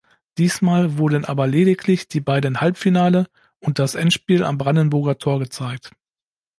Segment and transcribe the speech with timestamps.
[0.39, 3.27] Diesmal wurden aber lediglich die beiden Halbfinale
[3.59, 5.91] und das Endspiel am Brandenburger Tor gezeigt.